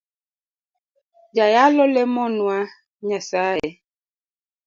[1.35, 2.57] Jayalo lemonwa
[3.07, 3.69] nyasaye.